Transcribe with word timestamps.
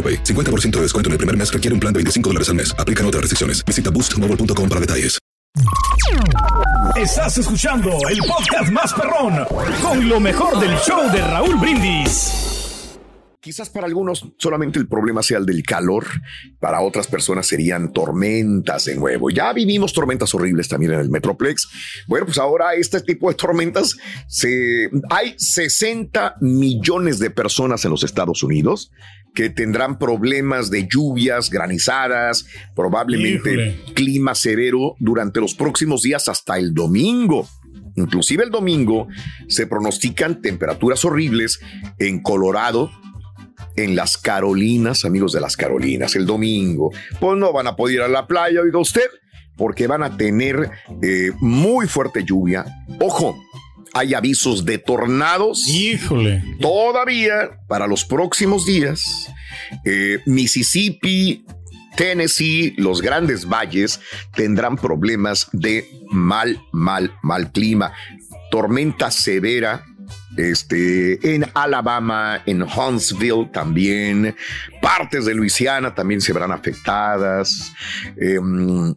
AroPay. 0.00 0.24
50% 0.24 0.70
de 0.70 0.82
descuento 0.82 1.08
en 1.08 1.12
el 1.12 1.18
primer 1.18 1.36
mes 1.36 1.52
requiere 1.52 1.74
un 1.74 1.80
plan 1.80 1.92
de 1.92 1.98
25 1.98 2.30
dólares 2.30 2.48
al 2.48 2.54
mes. 2.54 2.74
Aplican 2.78 3.04
otras 3.04 3.20
restricciones. 3.20 3.62
Visita 3.66 3.90
boostmobile.com 3.90 4.68
para 4.68 4.80
detalles. 4.80 5.20
Estás 6.96 7.38
escuchando 7.38 7.90
el 8.08 8.18
podcast 8.18 8.70
más 8.70 8.92
perrón 8.94 9.44
con 9.82 10.08
lo 10.08 10.20
mejor 10.20 10.58
del 10.60 10.76
show 10.78 11.10
de 11.10 11.20
Raúl 11.20 11.56
Brindis. 11.56 12.50
Quizás 13.40 13.70
para 13.70 13.86
algunos 13.86 14.26
solamente 14.36 14.78
el 14.78 14.86
problema 14.86 15.22
sea 15.22 15.38
el 15.38 15.46
del 15.46 15.62
calor, 15.62 16.04
para 16.58 16.82
otras 16.82 17.06
personas 17.06 17.46
serían 17.46 17.90
tormentas 17.92 18.84
de 18.84 18.96
nuevo. 18.96 19.30
Ya 19.30 19.52
vivimos 19.54 19.94
tormentas 19.94 20.34
horribles 20.34 20.68
también 20.68 20.92
en 20.92 21.00
el 21.00 21.08
Metroplex. 21.08 21.68
Bueno, 22.06 22.26
pues 22.26 22.36
ahora 22.36 22.74
este 22.74 23.00
tipo 23.00 23.30
de 23.30 23.36
tormentas, 23.36 23.96
se, 24.28 24.90
hay 25.08 25.34
60 25.38 26.36
millones 26.42 27.18
de 27.18 27.30
personas 27.30 27.82
en 27.86 27.92
los 27.92 28.04
Estados 28.04 28.42
Unidos 28.42 28.90
que 29.34 29.50
tendrán 29.50 29.98
problemas 29.98 30.70
de 30.70 30.88
lluvias, 30.88 31.50
granizadas, 31.50 32.46
probablemente 32.74 33.52
Híjole. 33.52 33.94
clima 33.94 34.34
severo 34.34 34.94
durante 34.98 35.40
los 35.40 35.54
próximos 35.54 36.02
días 36.02 36.28
hasta 36.28 36.58
el 36.58 36.74
domingo. 36.74 37.48
Inclusive 37.96 38.44
el 38.44 38.50
domingo 38.50 39.08
se 39.48 39.66
pronostican 39.66 40.40
temperaturas 40.40 41.04
horribles 41.04 41.60
en 41.98 42.22
Colorado, 42.22 42.90
en 43.76 43.96
las 43.96 44.16
Carolinas, 44.16 45.04
amigos 45.04 45.32
de 45.32 45.40
las 45.40 45.56
Carolinas, 45.56 46.16
el 46.16 46.26
domingo. 46.26 46.90
Pues 47.18 47.38
no 47.38 47.52
van 47.52 47.66
a 47.66 47.76
poder 47.76 47.96
ir 47.96 48.02
a 48.02 48.08
la 48.08 48.26
playa, 48.26 48.60
oiga 48.60 48.78
usted, 48.78 49.08
porque 49.56 49.86
van 49.86 50.02
a 50.02 50.16
tener 50.16 50.70
eh, 51.02 51.32
muy 51.40 51.86
fuerte 51.86 52.24
lluvia. 52.24 52.64
Ojo, 53.00 53.36
hay 53.94 54.14
avisos 54.14 54.64
de 54.64 54.78
tornados. 54.78 55.66
Híjole. 55.68 56.42
Todavía 56.60 57.58
para 57.68 57.86
los 57.86 58.04
próximos 58.04 58.66
días, 58.66 59.28
eh, 59.84 60.20
Mississippi, 60.26 61.44
Tennessee, 61.96 62.74
los 62.76 63.02
grandes 63.02 63.46
valles 63.46 64.00
tendrán 64.34 64.76
problemas 64.76 65.48
de 65.52 65.88
mal, 66.10 66.60
mal, 66.72 67.12
mal 67.22 67.52
clima. 67.52 67.92
Tormenta 68.50 69.10
severa 69.10 69.84
este, 70.36 71.34
en 71.34 71.44
Alabama, 71.54 72.42
en 72.46 72.62
Huntsville 72.62 73.50
también, 73.52 74.34
partes 74.80 75.24
de 75.24 75.34
Luisiana 75.34 75.94
también 75.94 76.20
se 76.20 76.32
verán 76.32 76.52
afectadas. 76.52 77.72
Em, 78.16 78.94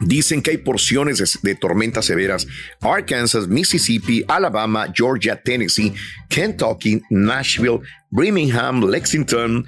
Dicen 0.00 0.42
que 0.42 0.50
hay 0.50 0.58
porciones 0.58 1.38
de, 1.42 1.54
tormentas 1.54 2.04
severas. 2.04 2.46
Arkansas, 2.80 3.48
Mississippi, 3.48 4.24
Alabama, 4.28 4.92
Georgia, 4.94 5.40
Tennessee, 5.40 5.94
Kentucky, 6.28 7.00
Nashville, 7.08 7.80
Birmingham, 8.16 8.88
Lexington. 8.90 9.66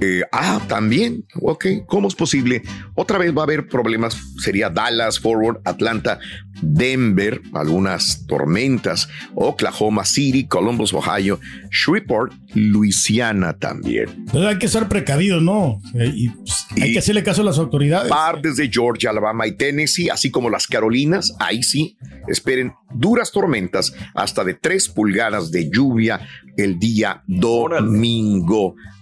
Eh, 0.00 0.22
ah, 0.32 0.60
también. 0.68 1.24
Ok, 1.42 1.66
¿cómo 1.86 2.06
es 2.08 2.14
posible? 2.14 2.62
Otra 2.94 3.18
vez 3.18 3.36
va 3.36 3.40
a 3.42 3.44
haber 3.44 3.66
problemas. 3.68 4.16
Sería 4.38 4.70
Dallas, 4.70 5.18
Forward, 5.18 5.60
Atlanta, 5.64 6.20
Denver, 6.62 7.40
algunas 7.54 8.24
tormentas. 8.26 9.08
Oklahoma 9.34 10.04
City, 10.04 10.46
Columbus, 10.46 10.92
Ohio, 10.94 11.40
Shreveport, 11.70 12.32
Luisiana 12.54 13.54
también. 13.58 14.08
Entonces 14.10 14.44
hay 14.44 14.58
que 14.58 14.68
ser 14.68 14.88
precavidos, 14.88 15.42
¿no? 15.42 15.80
Eh, 15.94 16.12
y, 16.14 16.28
pues, 16.30 16.66
hay 16.80 16.90
Y- 16.90 16.92
que 16.92 16.98
hacerle 17.00 17.22
caso 17.24 17.42
a 17.42 17.44
las 17.44 17.58
autoridades. 17.58 18.08
Partes 18.08 18.56
de 18.56 18.68
Georgia, 18.70 19.10
Alabama 19.10 19.46
y 19.46 19.52
Tennessee, 19.56 20.08
así 20.10 20.30
como 20.30 20.48
las 20.50 20.66
Carolinas, 20.66 21.34
ahí 21.40 21.62
sí, 21.62 21.96
esperen 22.28 22.72
duras 22.94 23.32
tormentas 23.32 23.92
hasta 24.14 24.44
de 24.44 24.54
3 24.54 24.88
pulgadas 24.88 25.50
de 25.50 25.68
lluvia 25.70 26.20
el 26.56 26.78
día 26.78 27.22
domingo, 27.26 27.87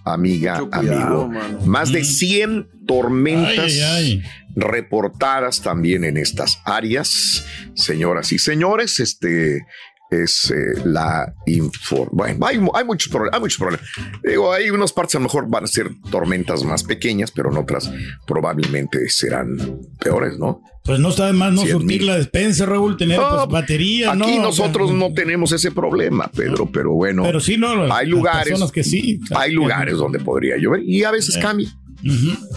amiga, 0.05 0.59
Mucho 0.59 0.69
cuidado, 0.69 1.23
amigo. 1.23 1.27
mano. 1.29 1.59
Más 1.65 1.91
de 1.91 2.03
100 2.03 2.67
tormentas 2.87 3.73
Ay, 3.73 3.79
ay, 3.81 4.21
ay. 4.21 4.23
reportadas 4.55 5.61
también 5.61 6.03
en 6.03 6.17
estas 6.17 6.61
áreas. 6.65 7.45
Señoras 7.75 8.31
y 8.31 8.39
señores, 8.39 8.99
este 8.99 9.61
es 10.09 10.51
eh, 10.51 10.81
la 10.85 11.33
info. 11.45 12.07
Bueno, 12.11 12.45
hay, 12.45 12.59
hay 12.73 12.85
muchos 12.85 13.09
problemas, 13.11 13.35
hay 13.35 13.41
muchos 13.41 13.57
problemas. 13.57 13.87
Digo, 14.23 14.51
hay 14.53 14.69
unas 14.69 14.93
partes 14.93 15.15
a 15.15 15.19
lo 15.19 15.23
mejor 15.23 15.49
van 15.49 15.63
a 15.65 15.67
ser 15.67 15.89
tormentas 16.09 16.63
más 16.63 16.83
pequeñas, 16.83 17.31
pero 17.31 17.51
en 17.51 17.57
otras 17.57 17.91
probablemente 18.25 19.09
serán 19.09 19.57
peores, 19.99 20.37
¿no? 20.37 20.61
Pues 20.83 20.99
no 20.99 21.09
está 21.09 21.25
de 21.27 21.33
más 21.33 21.51
no 21.53 21.61
surtir 21.63 21.99
mil. 21.99 22.05
la 22.07 22.15
despensa, 22.17 22.65
Raúl, 22.65 22.95
tener 22.95 23.19
No, 23.19 23.29
pues, 23.29 23.47
batería, 23.49 24.15
¿no? 24.15 24.23
Aquí 24.23 24.33
O 24.33 24.35
sea, 24.35 24.43
nosotros 24.43 24.93
no 24.93 25.13
tenemos 25.13 25.51
ese 25.51 25.71
problema, 25.71 26.29
Pedro, 26.33 26.69
pero 26.71 26.93
bueno. 26.93 27.23
Pero 27.23 27.41
sí, 27.41 27.57
no. 27.57 27.93
hay 27.93 28.07
lugares, 28.07 28.59
que 28.71 28.83
sí. 28.83 29.19
hay 29.35 29.51
lugares 29.51 29.97
donde 29.97 30.19
podría 30.19 30.55
llover 30.57 30.83
y 30.83 31.03
a 31.03 31.11
veces 31.11 31.35
Eh. 31.35 31.39
cambia. 31.41 31.69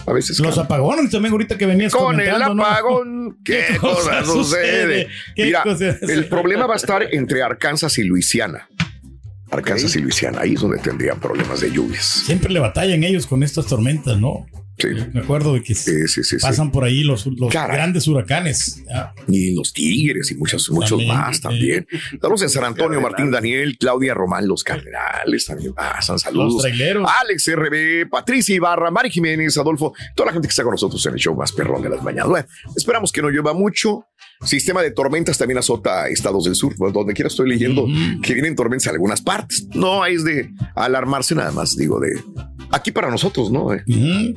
A 0.05 0.13
veces 0.13 0.39
Los 0.39 0.55
cambia. 0.55 0.63
apagones 0.63 1.09
también 1.11 1.31
ahorita 1.31 1.57
que 1.57 1.65
venías 1.65 1.91
Con 1.93 2.19
el 2.19 2.27
comentando, 2.29 2.55
¿no? 2.55 2.65
apagón, 2.65 3.37
¿qué, 3.45 3.77
cosa 3.79 4.23
sucede? 4.23 5.07
¿Qué 5.35 5.45
Mira, 5.45 5.63
cosa 5.63 5.95
el 6.01 6.25
problema 6.27 6.67
va 6.67 6.75
a 6.75 6.77
estar 6.77 7.07
entre 7.11 7.41
Arkansas 7.41 7.97
y 7.97 8.03
Luisiana. 8.03 8.69
Arkansas 9.49 9.95
y 9.95 9.99
Luisiana, 9.99 10.41
ahí 10.41 10.53
es 10.53 10.61
donde 10.61 10.77
tendrían 10.77 11.19
problemas 11.19 11.59
de 11.59 11.71
lluvias. 11.71 12.05
Siempre 12.05 12.51
le 12.53 12.59
batallan 12.59 13.03
ellos 13.03 13.27
con 13.27 13.43
estas 13.43 13.65
tormentas, 13.67 14.17
¿no? 14.17 14.45
Sí, 14.81 14.87
Me 15.13 15.21
acuerdo 15.21 15.53
de 15.53 15.61
que 15.63 15.75
sí, 15.75 16.07
sí, 16.07 16.23
sí, 16.23 16.37
sí. 16.37 16.37
pasan 16.41 16.71
por 16.71 16.83
ahí 16.83 17.03
los, 17.03 17.25
los 17.27 17.51
grandes 17.51 18.07
huracanes. 18.07 18.83
Ah, 18.93 19.13
Y 19.27 19.53
los 19.53 19.73
Tigres 19.73 20.31
y 20.31 20.35
muchos, 20.35 20.69
muchos 20.71 20.89
También, 20.91 21.07
más 21.07 21.41
también. 21.41 21.87
Saludos 22.21 22.41
en 22.43 22.49
San 22.49 22.63
Antonio, 22.63 22.99
Martín 23.01 23.31
Daniel, 23.31 23.77
Claudia 23.79 24.13
Román, 24.13 24.47
los 24.47 24.63
Cardenales 24.63 25.45
también 25.45 25.73
pasan. 25.73 26.13
Los 26.15 26.21
Saludos. 26.23 26.61
traileros. 26.61 27.09
Alex 27.21 27.49
RB, 27.55 28.09
Patricia 28.09 28.55
Ibarra, 28.55 28.91
Mari 28.91 29.09
Jiménez, 29.09 29.57
Adolfo, 29.57 29.93
toda 30.15 30.27
la 30.27 30.33
gente 30.33 30.47
que 30.47 30.51
está 30.51 30.63
con 30.63 30.71
nosotros 30.71 31.05
en 31.05 31.13
el 31.13 31.19
show 31.19 31.35
más 31.35 31.51
perrón 31.51 31.81
de 31.81 31.89
las 31.89 32.01
mañanas. 32.03 32.29
Bueno, 32.29 32.47
esperamos 32.75 33.11
que 33.11 33.21
no 33.21 33.29
llueva 33.29 33.53
mucho. 33.53 34.05
Sistema 34.43 34.81
de 34.81 34.91
tormentas 34.91 35.37
también 35.37 35.57
azota 35.59 36.07
estados 36.09 36.45
del 36.45 36.55
sur. 36.55 36.73
Pues, 36.77 36.93
donde 36.93 37.13
quiera 37.13 37.27
estoy 37.27 37.49
leyendo 37.49 37.85
que 38.23 38.33
vienen 38.33 38.55
tormentas 38.55 38.87
en 38.87 38.93
algunas 38.93 39.21
partes. 39.21 39.67
No 39.75 40.05
es 40.05 40.23
de 40.23 40.49
alarmarse 40.75 41.35
nada 41.35 41.51
más, 41.51 41.75
digo, 41.75 41.99
de 41.99 42.11
aquí 42.71 42.91
para 42.91 43.09
nosotros, 43.09 43.51
¿no? 43.51 43.73
Eh. 43.73 43.83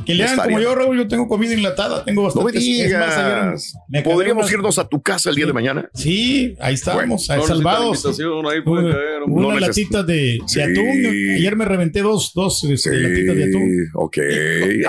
Que 0.04 0.14
le 0.14 0.24
hagan 0.24 0.38
como 0.46 0.60
yo, 0.60 0.74
Raúl, 0.74 0.96
yo 0.98 1.08
tengo 1.08 1.28
comida 1.28 1.54
enlatada, 1.54 2.04
tengo 2.04 2.22
No 2.22 2.28
me 2.28 2.52
bastante. 2.52 2.58
digas. 2.58 3.74
Podríamos 4.04 4.50
irnos 4.52 4.78
a 4.78 4.88
tu 4.88 5.00
casa 5.02 5.30
el 5.30 5.36
día 5.36 5.46
de 5.46 5.52
mañana. 5.52 5.88
Sí, 5.94 6.54
ahí 6.60 6.74
estamos, 6.74 7.28
ahí 7.30 7.38
No 7.40 7.46
salvados. 7.46 8.04
ahí 8.06 8.62
caer. 8.64 9.22
Una 9.26 9.60
latita 9.60 10.02
de, 10.02 10.14
de 10.14 10.40
Sí. 10.46 10.60
atún. 10.60 11.34
Ayer 11.36 11.56
me 11.56 11.64
reventé 11.64 12.00
dos, 12.02 12.32
dos 12.34 12.62
este, 12.64 12.90
latitas 13.00 13.36
de 13.36 13.44
atún. 13.44 13.88
ok. 13.94 14.18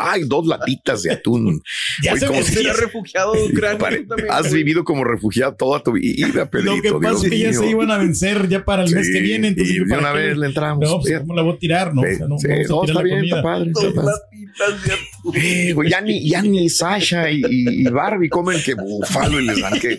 Ay, 0.01 0.21
dos 0.25 0.45
latitas 0.47 1.03
de 1.03 1.11
atún. 1.13 1.61
Ya 2.03 2.15
se 2.17 2.27
como 2.27 2.39
me- 2.39 2.45
si- 2.45 2.63
refugiado 2.63 3.33
de 3.33 3.43
Ucrania 3.45 3.77
Pare- 3.77 4.03
también. 4.05 4.29
Has 4.31 4.51
vivido 4.51 4.83
como 4.83 5.03
refugiado 5.03 5.55
toda 5.55 5.81
tu 5.81 5.93
vida, 5.93 6.49
Pedrito. 6.49 6.75
Lo 6.75 6.81
que 6.81 6.91
pasa 6.93 7.09
Dios 7.09 7.23
es 7.23 7.29
que 7.29 7.39
ya 7.39 7.53
se 7.53 7.67
iban 7.69 7.91
a 7.91 7.97
vencer 7.97 8.47
ya 8.49 8.65
para 8.65 8.83
el 8.83 8.93
mes 8.93 9.07
Sí, 9.07 9.13
que 9.13 9.19
viene. 9.21 9.47
Entonces, 9.49 9.75
y 9.75 9.79
de 9.79 9.85
¿para 9.85 10.01
una 10.01 10.11
vez 10.11 10.37
le 10.37 10.45
entramos. 10.47 10.89
No, 10.89 10.99
pues. 10.99 11.19
¿cómo 11.19 11.35
la 11.35 11.41
voy 11.41 11.53
a 11.55 11.57
tirar? 11.59 11.93
No, 11.93 12.01
Sí, 12.01 12.07
O 12.13 12.17
sea, 12.17 12.27
no 12.27 12.37
sí, 12.39 12.47
vamos 12.47 12.69
a 12.69 12.73
no, 12.73 12.81
tirar 12.81 12.85
está 12.85 12.93
la 12.93 13.03
bien, 13.03 13.15
comida 13.19 13.34
padre. 13.43 13.67
está 13.71 13.81
Dos 13.85 13.93
padre. 13.93 14.11
latitas 14.11 14.83
de 14.83 14.93
atún. 14.93 15.35
Eh, 15.35 15.73
güey, 15.73 15.89
ya, 15.89 16.01
ni, 16.01 16.29
ya 16.29 16.41
ni 16.41 16.69
Sasha 16.69 17.29
y, 17.31 17.83
Barbie 17.85 18.29
comen 18.29 18.61
que 18.63 18.75
búfalo 18.75 19.39
y 19.41 19.45
les 19.45 19.59
dan 19.61 19.79
que 19.79 19.97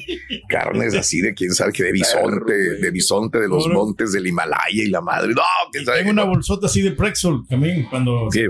carnes 0.49 0.94
así 0.94 1.21
de 1.21 1.35
quién 1.35 1.53
sabe 1.53 1.73
que 1.73 1.83
de 1.83 1.93
bisonte, 1.93 2.53
de 2.55 2.91
bisonte 2.91 3.38
de 3.41 3.49
los 3.49 3.65
Pobre. 3.65 3.75
montes 3.75 4.12
del 4.12 4.27
Himalaya 4.27 4.56
y 4.71 4.87
la 4.88 5.00
madre. 5.00 5.33
No, 5.35 5.43
quién 5.73 5.85
sabe. 5.85 5.99
Tengo 5.99 6.11
una 6.12 6.25
no. 6.25 6.29
bolsota 6.31 6.67
así 6.67 6.81
de 6.83 6.93
Prexol 6.93 7.44
también 7.49 7.87
cuando. 7.91 8.29
Qué. 8.33 8.49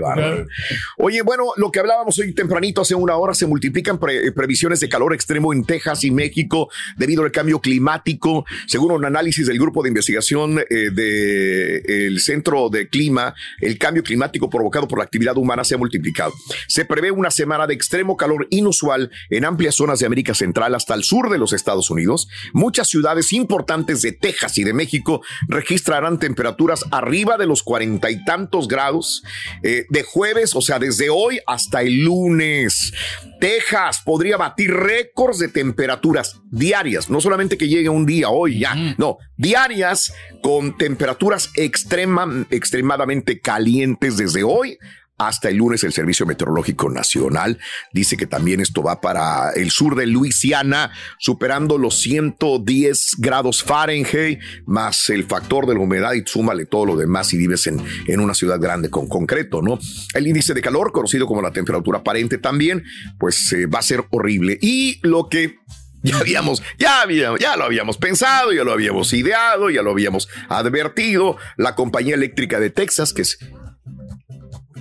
Oye, 0.97 1.21
bueno, 1.23 1.45
lo 1.57 1.71
que 1.71 1.79
hablábamos 1.79 2.17
hoy 2.19 2.33
tempranito, 2.33 2.81
hace 2.81 2.93
una 2.93 3.15
hora, 3.15 3.33
se 3.33 3.47
multiplican 3.47 3.99
pre- 3.99 4.31
previsiones 4.31 4.79
de 4.79 4.89
calor 4.89 5.13
extremo 5.13 5.53
en 5.53 5.63
Texas 5.65 6.03
y 6.03 6.11
México 6.11 6.69
debido 6.97 7.23
al 7.23 7.31
cambio 7.31 7.59
climático. 7.59 8.45
Según 8.67 8.91
un 8.91 9.05
análisis 9.05 9.47
del 9.47 9.57
grupo 9.57 9.81
de 9.81 9.89
investigación 9.89 10.59
eh, 10.69 10.91
del 10.91 12.19
Centro 12.19 12.69
de 12.69 12.87
Clima, 12.89 13.33
el 13.61 13.77
cambio 13.79 14.03
climático 14.03 14.49
provocado 14.49 14.76
por 14.85 14.99
la 14.99 15.05
actividad 15.05 15.37
humana 15.37 15.63
se 15.63 15.75
ha 15.75 15.77
multiplicado. 15.77 16.33
Se 16.67 16.83
prevé 16.83 17.11
una 17.11 17.31
semana 17.31 17.65
de 17.65 17.73
extremo 17.73 18.17
calor 18.17 18.47
inusual 18.49 19.09
en 19.29 19.45
amplias 19.45 19.75
zonas 19.75 19.99
de 19.99 20.05
América 20.05 20.33
Central 20.33 20.75
hasta 20.75 20.93
el 20.93 21.03
sur 21.03 21.29
de 21.29 21.37
los 21.37 21.53
Estados 21.53 21.89
Unidos. 21.89 22.27
Muchas 22.53 22.89
ciudades 22.89 23.31
importantes 23.31 24.01
de 24.01 24.11
Texas 24.11 24.57
y 24.57 24.63
de 24.63 24.73
México 24.73 25.21
registrarán 25.47 26.19
temperaturas 26.19 26.83
arriba 26.91 27.37
de 27.37 27.45
los 27.45 27.63
cuarenta 27.63 28.11
y 28.11 28.23
tantos 28.25 28.67
grados 28.67 29.23
eh, 29.63 29.85
de 29.89 30.03
jueves, 30.03 30.55
o 30.55 30.61
sea, 30.61 30.79
desde 30.79 31.09
hoy 31.09 31.39
hasta 31.47 31.81
el 31.81 32.03
lunes. 32.03 32.93
Texas 33.39 34.01
podría 34.03 34.37
batir 34.37 34.73
récords 34.73 35.39
de 35.39 35.47
temperaturas 35.47 36.41
diarias, 36.49 37.09
no 37.09 37.21
solamente 37.21 37.57
que 37.57 37.67
llegue 37.67 37.89
un 37.89 38.05
día 38.05 38.29
hoy 38.29 38.59
ya, 38.59 38.75
no, 38.97 39.17
diarias 39.35 40.13
con 40.41 40.77
temperaturas 40.77 41.51
extrema, 41.55 42.45
extremadamente 42.49 43.39
calientes 43.39 44.17
desde 44.17 44.43
hoy 44.43 44.77
hasta 45.17 45.49
el 45.49 45.57
lunes 45.57 45.83
el 45.83 45.93
Servicio 45.93 46.25
Meteorológico 46.25 46.89
Nacional 46.89 47.59
dice 47.91 48.17
que 48.17 48.27
también 48.27 48.59
esto 48.59 48.83
va 48.83 49.01
para 49.01 49.51
el 49.51 49.71
sur 49.71 49.95
de 49.95 50.05
Luisiana, 50.05 50.91
superando 51.19 51.77
los 51.77 51.99
110 52.01 53.15
grados 53.17 53.63
Fahrenheit, 53.63 54.39
más 54.65 55.09
el 55.09 55.25
factor 55.25 55.65
de 55.65 55.73
la 55.73 55.79
humedad 55.79 56.13
y 56.13 56.23
súmale 56.25 56.65
todo 56.65 56.85
lo 56.85 56.95
demás 56.95 57.27
si 57.27 57.37
vives 57.37 57.67
en, 57.67 57.83
en 58.05 58.19
una 58.19 58.33
ciudad 58.33 58.59
grande 58.59 58.89
con 58.89 59.07
concreto, 59.07 59.61
¿no? 59.61 59.79
El 60.13 60.27
índice 60.27 60.53
de 60.53 60.61
calor, 60.61 60.91
conocido 60.91 61.25
como 61.25 61.41
la 61.41 61.51
temperatura 61.51 61.99
aparente 61.99 62.37
también, 62.37 62.83
pues 63.17 63.51
eh, 63.53 63.65
va 63.65 63.79
a 63.79 63.83
ser 63.83 64.05
horrible. 64.11 64.57
Y 64.61 64.99
lo 65.01 65.29
que 65.29 65.55
ya 66.03 66.19
habíamos, 66.19 66.61
ya 66.77 67.05
ya 67.39 67.57
lo 67.57 67.63
habíamos 67.65 67.97
pensado, 67.97 68.53
ya 68.53 68.63
lo 68.63 68.71
habíamos 68.71 69.11
ideado, 69.13 69.69
ya 69.69 69.81
lo 69.81 69.91
habíamos 69.91 70.29
advertido. 70.47 71.37
La 71.57 71.75
compañía 71.75 72.15
eléctrica 72.15 72.59
de 72.59 72.69
Texas, 72.69 73.13
que 73.13 73.23
es 73.23 73.39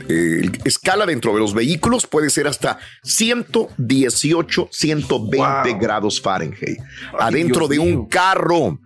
eh, 0.08 0.50
escala 0.64 1.06
dentro 1.06 1.32
de 1.34 1.40
los 1.40 1.54
vehículos 1.54 2.06
puede 2.06 2.30
ser 2.30 2.46
hasta 2.46 2.78
118, 3.02 4.68
120 4.70 5.70
Wow. 5.72 5.78
grados 5.80 6.20
Fahrenheit. 6.20 6.78
Ay, 7.12 7.16
adentro 7.18 7.68
Dios 7.68 7.70
de 7.70 7.78
un 7.92 8.06
carro. 8.06 8.78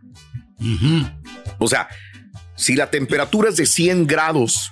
O 1.58 1.68
sea, 1.68 1.88
si 2.56 2.74
la 2.76 2.90
temperatura 2.90 3.48
es 3.48 3.56
de 3.56 3.66
100 3.66 4.06
grados, 4.06 4.70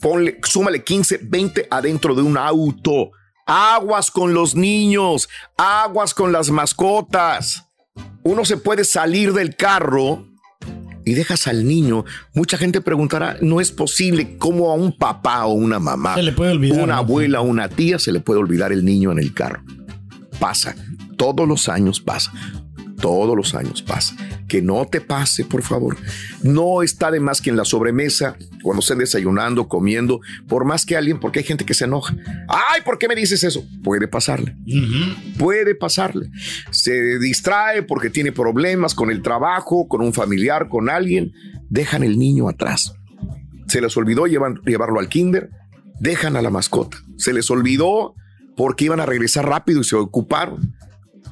ponle, 0.00 0.38
súmale 0.42 0.82
15, 0.82 1.20
20 1.22 1.68
adentro 1.70 2.14
de 2.14 2.22
un 2.22 2.36
auto. 2.36 3.10
Aguas 3.46 4.10
con 4.10 4.32
los 4.34 4.54
niños, 4.54 5.28
aguas 5.56 6.14
con 6.14 6.32
las 6.32 6.50
mascotas. 6.50 7.66
Uno 8.22 8.44
se 8.44 8.56
puede 8.56 8.84
salir 8.84 9.32
del 9.32 9.54
carro 9.54 10.26
y 11.04 11.14
dejas 11.14 11.46
al 11.46 11.66
niño. 11.66 12.04
Mucha 12.34 12.56
gente 12.58 12.80
preguntará, 12.80 13.36
no 13.40 13.60
es 13.60 13.72
posible 13.72 14.36
cómo 14.38 14.70
a 14.70 14.74
un 14.74 14.96
papá 14.96 15.44
o 15.46 15.52
una 15.52 15.78
mamá, 15.78 16.14
Se 16.14 16.22
le 16.22 16.32
puede 16.32 16.52
olvidar, 16.52 16.82
una 16.82 16.94
¿no? 16.94 16.98
abuela 17.00 17.40
o 17.40 17.44
una 17.44 17.68
tía 17.68 17.98
se 17.98 18.12
le 18.12 18.20
puede 18.20 18.40
olvidar 18.40 18.72
el 18.72 18.84
niño 18.84 19.12
en 19.12 19.18
el 19.18 19.32
carro. 19.34 19.62
Pasa, 20.38 20.74
todos 21.16 21.46
los 21.46 21.68
años 21.68 22.00
pasa. 22.00 22.32
Todos 23.00 23.36
los 23.36 23.54
años 23.54 23.82
pasa. 23.82 24.16
Que 24.48 24.60
no 24.60 24.86
te 24.86 25.00
pase, 25.00 25.44
por 25.44 25.62
favor. 25.62 25.96
No 26.42 26.82
está 26.82 27.10
de 27.10 27.18
más 27.20 27.40
que 27.40 27.50
en 27.50 27.56
la 27.56 27.64
sobremesa, 27.64 28.36
cuando 28.62 28.80
estén 28.80 28.98
desayunando, 28.98 29.68
comiendo, 29.68 30.20
por 30.48 30.64
más 30.64 30.84
que 30.84 30.96
alguien, 30.96 31.18
porque 31.18 31.38
hay 31.40 31.44
gente 31.44 31.64
que 31.64 31.72
se 31.74 31.84
enoja. 31.84 32.14
Ay, 32.48 32.82
¿por 32.84 32.98
qué 32.98 33.08
me 33.08 33.14
dices 33.14 33.42
eso? 33.42 33.64
Puede 33.82 34.06
pasarle 34.08 34.54
puede 35.38 35.74
pasarle. 35.74 36.30
Se 36.70 37.18
distrae 37.18 37.82
porque 37.82 38.10
tiene 38.10 38.32
problemas 38.32 38.94
con 38.94 39.10
el 39.10 39.22
trabajo, 39.22 39.88
con 39.88 40.00
un 40.02 40.12
familiar, 40.12 40.68
con 40.68 40.88
alguien. 40.90 41.32
Dejan 41.70 42.02
el 42.04 42.18
niño 42.18 42.48
atrás. 42.48 42.94
Se 43.66 43.80
les 43.80 43.96
olvidó 43.96 44.26
llevan- 44.26 44.60
llevarlo 44.64 45.00
al 45.00 45.08
kinder. 45.08 45.50
Dejan 46.00 46.36
a 46.36 46.42
la 46.42 46.50
mascota. 46.50 46.98
Se 47.16 47.32
les 47.32 47.50
olvidó 47.50 48.14
porque 48.56 48.84
iban 48.84 49.00
a 49.00 49.06
regresar 49.06 49.48
rápido 49.48 49.80
y 49.80 49.84
se 49.84 49.96
ocuparon. 49.96 50.74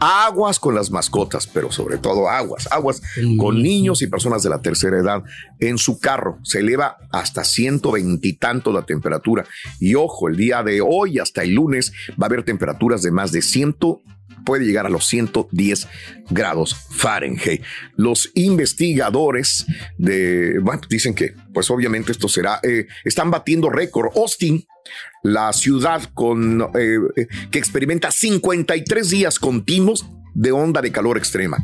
Aguas 0.01 0.59
con 0.59 0.75
las 0.75 0.91
mascotas, 0.91 1.47
pero 1.47 1.71
sobre 1.71 1.99
todo 1.99 2.29
aguas, 2.29 2.69
aguas 2.73 3.03
con 3.39 3.63
niños 3.63 4.03
y 4.03 4.09
personas 4.09 4.43
de 4.43 4.51
la 4.51 4.61
tercera 4.61 4.99
edad. 4.99 5.23
En 5.61 5.79
su 5.79 6.01
carro 6.01 6.39
se 6.43 6.61
eleva 6.61 6.97
hasta 7.11 7.45
120 7.45 8.27
y 8.27 8.33
tanto 8.33 8.73
la 8.73 8.83
temperatura. 8.83 9.45
Y 9.79 9.95
ojo, 9.95 10.29
el 10.29 10.37
día 10.37 10.63
de 10.63 10.81
hoy 10.81 11.19
hasta 11.19 11.43
el 11.43 11.55
lunes 11.55 11.93
va 12.21 12.25
a 12.25 12.27
haber 12.27 12.45
temperaturas 12.45 13.03
de 13.03 13.13
más 13.13 13.33
de 13.33 13.43
100, 13.43 13.77
puede 14.45 14.65
llegar 14.65 14.87
a 14.87 14.91
los 14.91 15.07
110 15.07 15.89
grados 16.31 16.75
Fahrenheit. 16.91 17.63
Los 17.97 18.31
investigadores 18.35 19.67
de, 19.99 20.59
bueno, 20.61 20.83
dicen 20.89 21.15
que, 21.15 21.35
pues 21.53 21.71
obviamente 21.71 22.13
esto 22.13 22.29
será, 22.29 22.61
eh, 22.63 22.87
están 23.05 23.31
batiendo 23.31 23.71
récord. 23.71 24.11
Austin, 24.17 24.65
la 25.23 25.53
ciudad 25.53 26.03
con, 26.15 26.63
eh, 26.75 26.99
eh, 27.17 27.27
que 27.51 27.59
experimenta 27.59 28.11
53 28.11 29.11
días 29.11 29.39
continuos 29.39 30.07
de 30.35 30.53
onda 30.53 30.81
de 30.81 30.93
calor 30.93 31.19
extrema. 31.19 31.59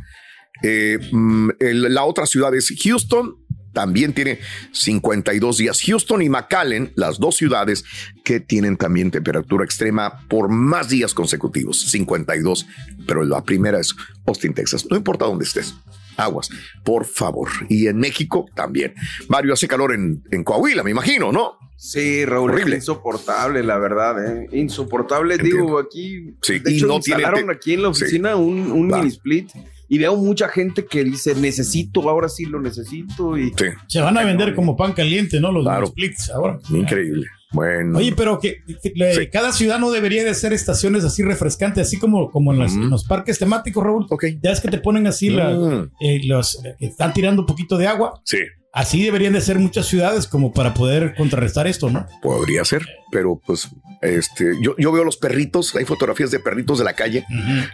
Eh, 0.62 0.98
mm, 1.12 1.50
la 1.60 2.04
otra 2.04 2.26
ciudad 2.26 2.54
es 2.54 2.72
Houston, 2.82 3.36
también 3.72 4.12
tiene 4.12 4.40
52 4.72 5.58
días. 5.58 5.80
Houston 5.82 6.22
y 6.22 6.28
McAllen, 6.28 6.92
las 6.96 7.18
dos 7.18 7.36
ciudades 7.36 7.84
que 8.24 8.40
tienen 8.40 8.76
también 8.76 9.10
temperatura 9.10 9.64
extrema 9.64 10.26
por 10.28 10.48
más 10.48 10.88
días 10.88 11.14
consecutivos, 11.14 11.82
52, 11.82 12.66
pero 13.06 13.24
la 13.24 13.44
primera 13.44 13.78
es 13.78 13.94
Austin, 14.26 14.54
Texas. 14.54 14.86
No 14.90 14.96
importa 14.96 15.26
dónde 15.26 15.44
estés. 15.44 15.74
Aguas, 16.16 16.48
por 16.84 17.04
favor. 17.04 17.48
Y 17.68 17.86
en 17.86 17.98
México 17.98 18.46
también. 18.56 18.94
Mario, 19.28 19.52
hace 19.52 19.68
calor 19.68 19.94
en, 19.94 20.24
en 20.32 20.42
Coahuila, 20.42 20.82
me 20.82 20.90
imagino, 20.90 21.30
¿no? 21.30 21.56
Sí, 21.80 22.24
Raúl, 22.24 22.50
Horrible. 22.50 22.76
es 22.76 22.82
insoportable, 22.82 23.62
la 23.62 23.78
verdad, 23.78 24.16
¿eh? 24.42 24.48
Insoportable. 24.52 25.36
Entiendo. 25.36 25.62
Digo, 25.64 25.78
aquí, 25.78 26.34
Sí, 26.42 26.58
de 26.58 26.72
y 26.72 26.76
hecho, 26.76 26.88
no 26.88 26.96
instalaron 26.96 27.50
aquí 27.50 27.74
en 27.74 27.82
la 27.82 27.94
Sí. 27.94 28.02
oficina 28.02 28.34
un, 28.34 28.72
un 28.72 28.88
mini 28.88 29.06
split 29.06 29.50
y 29.88 29.96
veo 29.98 30.16
mucha 30.16 30.48
gente 30.48 30.84
que 30.86 31.04
dice, 31.04 31.36
necesito, 31.36 32.08
ahora 32.10 32.28
sí 32.28 32.46
lo 32.46 32.60
necesito 32.60 33.38
y... 33.38 33.50
Sí, 33.56 33.66
Se 33.86 34.00
van 34.00 34.18
a 34.18 34.24
vender 34.24 34.56
como 34.56 34.76
pan 34.76 34.92
caliente, 34.92 35.40
¿no? 35.40 35.52
Los 35.52 35.62
Claro. 35.62 35.86
splits 35.86 36.30
ahora. 36.30 36.58
increíble. 36.68 37.28
Bueno. 37.52 37.96
Oye, 37.98 38.12
pero 38.14 38.38
que, 38.40 38.58
que 38.82 38.92
le- 38.94 39.14
Sí. 39.14 39.28
cada 39.28 39.52
ciudad 39.52 39.78
no 39.78 39.90
debería 39.90 40.22
de 40.24 40.30
hacer 40.30 40.52
estaciones 40.52 41.04
así 41.04 41.22
refrescantes, 41.22 41.86
así 41.86 41.96
como, 41.98 42.30
como 42.30 42.52
en, 42.52 42.58
las- 42.58 42.72
Ujú. 42.72 42.82
en 42.82 42.90
los 42.90 43.04
parques 43.04 43.38
temáticos, 43.38 43.82
Raúl. 43.84 44.04
ok. 44.10 44.24
Ya 44.42 44.50
es 44.50 44.60
que 44.60 44.68
te 44.68 44.78
ponen 44.78 45.06
así 45.06 45.30
la- 45.30 45.50
Mm, 45.54 45.90
eh, 46.00 46.20
los 46.26 46.60
que 46.78 46.86
están 46.86 47.14
tirando 47.14 47.40
un 47.42 47.46
poquito 47.46 47.78
de 47.78 47.86
agua. 47.86 48.20
sí. 48.24 48.38
Así 48.72 49.02
deberían 49.02 49.32
de 49.32 49.40
ser 49.40 49.58
muchas 49.58 49.86
ciudades 49.86 50.26
como 50.28 50.52
para 50.52 50.74
poder 50.74 51.14
contrarrestar 51.16 51.66
esto, 51.66 51.90
¿no? 51.90 52.06
Podría 52.20 52.64
ser, 52.66 52.86
pero 53.10 53.40
pues 53.44 53.68
este, 54.02 54.52
yo, 54.60 54.76
yo 54.76 54.92
veo 54.92 55.04
los 55.04 55.16
perritos, 55.16 55.74
hay 55.74 55.86
fotografías 55.86 56.30
de 56.30 56.38
perritos 56.38 56.78
de 56.78 56.84
la 56.84 56.92
calle 56.92 57.24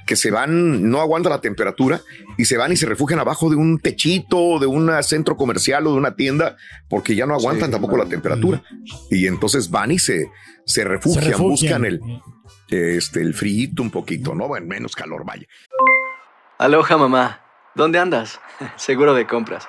que 0.07 0.15
se 0.15 0.31
van, 0.31 0.89
no 0.89 1.01
aguanta 1.01 1.29
la 1.29 1.41
temperatura 1.41 2.01
y 2.39 2.45
se 2.45 2.57
van 2.57 2.73
y 2.73 2.77
se 2.77 2.87
refugian 2.87 3.19
abajo 3.19 3.51
de 3.51 3.57
un 3.57 3.81
techito, 3.81 4.59
de 4.61 4.67
un 4.67 4.91
centro 5.03 5.37
comercial 5.37 5.87
o 5.89 5.93
de 5.93 5.99
una 5.99 6.15
tienda 6.15 6.57
porque 6.89 7.17
ya 7.17 7.27
no 7.27 7.35
aguantan 7.35 7.67
Sí, 7.69 7.73
tampoco 7.73 7.97
la 7.97 8.07
temperatura. 8.07 8.63
Y 9.11 9.27
entonces 9.27 9.71
van 9.71 9.91
y 9.91 9.99
se, 9.99 10.31
se 10.65 10.85
refugian, 10.85 11.25
Se 11.25 11.31
refugian. 11.31 11.83
buscan 11.83 11.85
el, 11.85 12.01
este, 12.69 13.21
el 13.21 13.35
frío 13.35 13.71
un 13.81 13.91
poquito, 13.91 14.35
¿no? 14.35 14.47
Bueno, 14.47 14.67
menos 14.69 14.95
calor, 14.95 15.25
vaya. 15.27 15.47
Aloha 16.59 16.97
mamá, 16.97 17.41
¿dónde 17.75 17.99
andas? 17.99 18.41
Seguro 18.77 19.13
de 19.13 19.27
compras. 19.27 19.69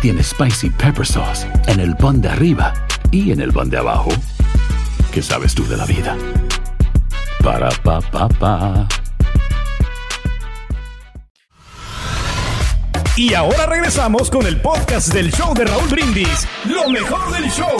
tiene 0.00 0.22
Spicy 0.22 0.70
Pepper 0.70 1.06
Sauce 1.06 1.46
en 1.66 1.80
el 1.80 1.96
pan 1.96 2.20
de 2.20 2.28
arriba 2.28 2.72
y 3.10 3.32
en 3.32 3.40
el 3.40 3.52
pan 3.52 3.68
de 3.68 3.78
abajo, 3.78 4.10
¿Qué 5.12 5.22
sabes 5.22 5.56
tú 5.56 5.66
de 5.66 5.76
la 5.76 5.84
vida? 5.86 6.16
Para 7.42 7.68
pa 7.82 8.00
pa 8.00 8.28
pa. 8.28 8.88
Y 13.16 13.34
ahora 13.34 13.66
regresamos 13.66 14.30
con 14.30 14.46
el 14.46 14.60
podcast 14.60 15.12
del 15.12 15.32
show 15.32 15.52
de 15.54 15.64
Raúl 15.64 15.88
Brindis. 15.88 16.46
Lo 16.64 16.88
mejor 16.88 17.32
del 17.32 17.50
show. 17.50 17.76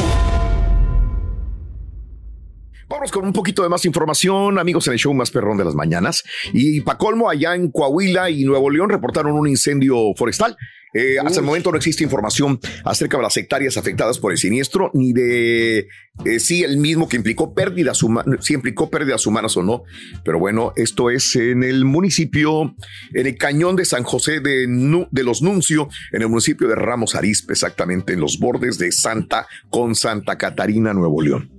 Vamos 2.89 3.13
con 3.13 3.25
un 3.25 3.33
poquito 3.33 3.63
de 3.63 3.69
más 3.69 3.85
información, 3.85 4.59
amigos, 4.59 4.89
en 4.89 4.95
el 4.95 4.99
show 4.99 5.15
más 5.15 5.31
perrón 5.31 5.57
de 5.57 5.65
las 5.65 5.77
mañanas. 5.77 6.25
Y 6.53 6.81
pa' 6.81 6.99
colmo, 6.99 7.31
allá 7.31 7.55
en 7.55 7.71
Coahuila 7.71 8.29
y 8.29 8.43
Nuevo 8.43 8.69
León 8.71 8.91
reportaron 8.91 9.35
un 9.35 9.47
incendio 9.47 9.97
forestal. 10.17 10.57
Eh, 10.93 11.17
hasta 11.25 11.41
el 11.41 11.47
momento 11.47 11.71
no 11.71 11.77
existe 11.77 12.03
información 12.03 12.59
acerca 12.85 13.17
de 13.17 13.23
las 13.23 13.37
hectáreas 13.37 13.77
afectadas 13.77 14.19
por 14.19 14.33
el 14.33 14.39
siniestro, 14.39 14.91
ni 14.93 15.13
de 15.13 15.87
eh, 16.25 16.41
si 16.41 16.65
el 16.65 16.79
mismo 16.79 17.09
que 17.09 17.17
implicó 17.17 17.55
pérdidas 17.55 18.03
humanas, 18.03 18.45
si 18.45 18.55
implicó 18.55 18.91
pérdidas 18.91 19.27
humanas 19.27 19.57
o 19.57 19.63
no. 19.63 19.85
Pero 20.25 20.39
bueno, 20.39 20.73
esto 20.77 21.11
es 21.11 21.37
en 21.37 21.63
el 21.63 21.85
municipio, 21.85 22.75
en 23.15 23.27
el 23.27 23.37
cañón 23.37 23.77
de 23.77 23.85
San 23.85 24.03
José 24.03 24.41
de, 24.41 24.67
Nu- 24.67 25.07
de 25.11 25.23
los 25.23 25.43
Nuncio, 25.43 25.89
en 26.13 26.23
el 26.23 26.29
municipio 26.29 26.67
de 26.69 26.75
Ramos 26.75 27.15
Arizpe, 27.15 27.53
exactamente 27.53 28.13
en 28.13 28.21
los 28.21 28.39
bordes 28.39 28.79
de 28.79 28.91
Santa 28.93 29.47
con 29.71 29.95
Santa 29.95 30.37
Catarina, 30.37 30.93
Nuevo 30.93 31.23
León. 31.23 31.51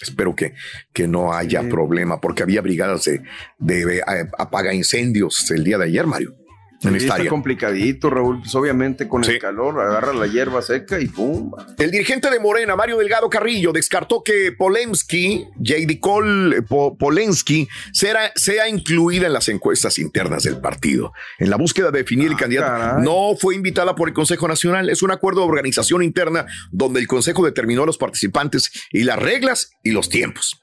Espero 0.00 0.34
que, 0.34 0.54
que 0.94 1.06
no 1.06 1.34
haya 1.34 1.68
problema, 1.68 2.20
porque 2.22 2.42
había 2.42 2.62
brigadas 2.62 3.04
de, 3.04 3.20
de, 3.58 3.98
eh, 3.98 4.02
apaga 4.38 4.72
incendios 4.72 5.50
el 5.50 5.62
día 5.62 5.76
de 5.76 5.84
ayer, 5.84 6.06
Mario. 6.06 6.36
En 6.82 6.94
está 6.96 7.26
complicadito, 7.28 8.08
Raúl. 8.08 8.40
Pues 8.40 8.54
obviamente 8.54 9.06
con 9.06 9.22
Sí. 9.22 9.32
el 9.32 9.38
calor 9.38 9.78
agarra 9.80 10.12
la 10.14 10.26
hierba 10.26 10.62
seca 10.62 10.98
y 10.98 11.08
pum. 11.08 11.52
El 11.78 11.90
dirigente 11.90 12.30
de 12.30 12.40
Morena, 12.40 12.74
Mario 12.76 12.96
Delgado 12.96 13.28
Carrillo, 13.28 13.72
descartó 13.72 14.22
que 14.22 14.52
Polensky, 14.52 15.44
J.D. 15.58 16.00
Cole 16.00 16.62
Po- 16.62 16.96
Polensky, 16.96 17.68
sea 17.92 18.68
incluida 18.68 19.26
en 19.26 19.32
las 19.32 19.48
encuestas 19.48 19.98
internas 19.98 20.42
del 20.44 20.58
partido. 20.60 21.12
En 21.38 21.50
la 21.50 21.56
búsqueda 21.56 21.90
de 21.90 21.98
definir 21.98 22.28
el 22.30 22.36
candidato, 22.36 22.68
caray. 22.80 23.04
no 23.04 23.36
fue 23.38 23.54
invitada 23.54 23.94
por 23.94 24.08
el 24.08 24.14
Consejo 24.14 24.48
Nacional. 24.48 24.88
Es 24.88 25.02
un 25.02 25.10
acuerdo 25.10 25.42
de 25.42 25.48
organización 25.48 26.02
interna 26.02 26.46
donde 26.70 27.00
el 27.00 27.06
Consejo 27.06 27.44
determinó 27.44 27.82
a 27.82 27.86
los 27.86 27.98
participantes 27.98 28.70
y 28.90 29.04
las 29.04 29.18
reglas 29.18 29.70
y 29.82 29.90
los 29.90 30.08
tiempos. 30.08 30.62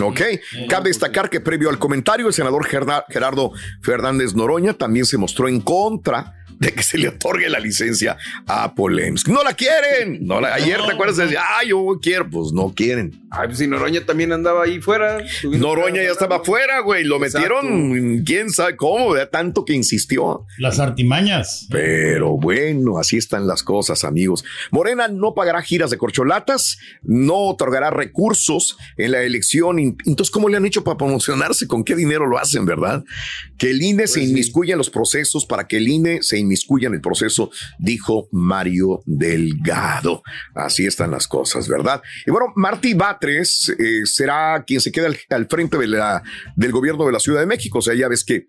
Ok, 0.00 0.20
cabe 0.68 0.88
destacar 0.88 1.30
que 1.30 1.40
previo 1.40 1.70
al 1.70 1.78
comentario, 1.78 2.26
el 2.26 2.32
senador 2.32 2.66
Gerardo 2.66 3.52
Fernández 3.82 4.34
Noroña 4.34 4.74
también 4.74 5.06
se 5.06 5.16
mostró 5.18 5.48
en 5.48 5.60
contra 5.60 6.34
de 6.58 6.72
que 6.72 6.82
se 6.82 6.98
le 6.98 7.08
otorgue 7.08 7.48
la 7.48 7.58
licencia 7.60 8.16
a 8.46 8.74
Polensky. 8.74 9.30
No 9.32 9.42
la 9.42 9.54
quieren. 9.54 10.26
No 10.26 10.40
la- 10.40 10.54
ayer 10.54 10.80
te 10.86 10.92
acuerdas 10.92 11.16
de 11.16 11.24
decir, 11.24 11.38
ah, 11.40 11.62
yo 11.66 11.98
quiero, 12.00 12.28
pues 12.30 12.52
no 12.52 12.72
quieren. 12.74 13.20
Ay, 13.30 13.48
pues 13.48 13.58
si 13.58 13.66
Noroña 13.66 14.04
también 14.06 14.32
andaba 14.32 14.64
ahí 14.64 14.80
fuera. 14.80 15.18
Noroña 15.44 16.02
ya 16.02 16.10
estaba 16.12 16.36
afuera, 16.36 16.80
güey. 16.80 17.04
Lo 17.04 17.16
Exacto. 17.22 17.62
metieron, 17.62 18.24
quién 18.24 18.50
sabe 18.50 18.76
cómo, 18.76 19.14
tanto 19.30 19.64
que 19.64 19.74
insistió. 19.74 20.46
Las 20.58 20.78
artimañas. 20.80 21.66
Pero 21.70 22.36
bueno, 22.38 22.98
así 22.98 23.16
están 23.16 23.46
las 23.46 23.62
cosas, 23.62 24.04
amigos. 24.04 24.44
Morena 24.70 25.08
no 25.08 25.34
pagará 25.34 25.60
giras 25.62 25.90
de 25.90 25.98
corcholatas, 25.98 26.78
no 27.02 27.36
otorgará 27.48 27.90
recursos 27.90 28.76
en 28.96 29.12
la 29.12 29.22
elección. 29.22 29.78
Entonces, 29.78 30.30
¿cómo 30.30 30.48
le 30.48 30.56
han 30.56 30.64
hecho 30.66 30.84
para 30.84 30.96
promocionarse? 30.96 31.66
¿Con 31.66 31.84
qué 31.84 31.94
dinero 31.94 32.26
lo 32.26 32.38
hacen, 32.38 32.64
verdad? 32.64 33.04
Que 33.58 33.70
el 33.70 33.82
INE 33.82 34.06
se 34.06 34.22
inmiscuya 34.22 34.72
en 34.72 34.78
los 34.78 34.90
procesos 34.90 35.44
para 35.46 35.66
que 35.66 35.76
el 35.76 35.88
INE 35.88 36.22
se 36.22 36.38
inmiscuya 36.46 36.88
en 36.88 36.94
el 36.94 37.00
proceso, 37.00 37.50
dijo 37.78 38.28
Mario 38.32 39.02
Delgado. 39.04 40.22
Así 40.54 40.86
están 40.86 41.10
las 41.10 41.28
cosas, 41.28 41.68
¿verdad? 41.68 42.02
Y 42.26 42.30
bueno, 42.30 42.46
Martí 42.56 42.94
Batres 42.94 43.74
eh, 43.78 44.06
será 44.06 44.64
quien 44.66 44.80
se 44.80 44.92
quede 44.92 45.18
al, 45.30 45.46
frente 45.46 45.76
del 45.76 46.72
gobierno 46.72 47.06
de 47.06 47.12
la 47.12 47.20
Ciudad 47.20 47.40
de 47.40 47.46
México. 47.46 47.78
O 47.78 47.82
sea, 47.82 47.94
ya 47.94 48.08
ves 48.08 48.24
que 48.24 48.48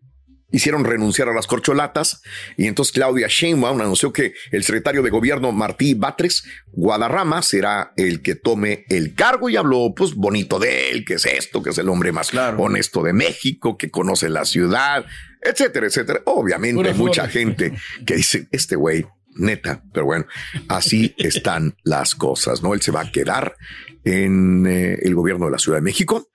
hicieron 0.51 0.85
renunciar 0.85 1.29
a 1.29 1.33
las 1.33 1.47
corcholatas 1.47 2.21
y 2.55 2.67
entonces 2.67 2.93
Claudia 2.93 3.27
Sheinbaum 3.27 3.81
anunció 3.81 4.13
que 4.13 4.33
el 4.51 4.63
secretario 4.63 5.03
de 5.03 5.09
gobierno 5.09 5.51
Martí 5.51 5.93
Batres 5.93 6.43
Guadarrama 6.71 7.41
será 7.41 7.93
el 7.97 8.21
que 8.21 8.35
tome 8.35 8.85
el 8.89 9.13
cargo 9.13 9.49
y 9.49 9.57
habló 9.57 9.93
pues 9.95 10.15
bonito 10.15 10.59
de 10.59 10.91
él, 10.91 11.05
que 11.05 11.15
es 11.15 11.25
esto, 11.25 11.61
que 11.61 11.71
es 11.71 11.77
el 11.77 11.89
hombre 11.89 12.11
más 12.11 12.31
honesto 12.57 13.03
de 13.03 13.13
México, 13.13 13.77
que 13.77 13.91
conoce 13.91 14.29
la 14.29 14.45
ciudad, 14.45 15.05
etcétera, 15.41 15.87
etcétera. 15.87 16.21
Obviamente 16.25 16.75
Pura 16.75 16.91
hay 16.91 16.97
mucha 16.97 17.27
gente 17.27 17.73
que 18.05 18.15
dice, 18.15 18.47
este 18.51 18.75
güey, 18.75 19.05
neta, 19.35 19.83
pero 19.93 20.05
bueno, 20.05 20.25
así 20.67 21.13
están 21.17 21.75
las 21.83 22.15
cosas, 22.15 22.61
¿no? 22.61 22.73
Él 22.73 22.81
se 22.81 22.91
va 22.91 23.01
a 23.01 23.11
quedar 23.11 23.55
en 24.03 24.65
eh, 24.67 24.99
el 25.01 25.15
gobierno 25.15 25.45
de 25.45 25.51
la 25.51 25.59
Ciudad 25.59 25.77
de 25.77 25.83
México. 25.83 26.29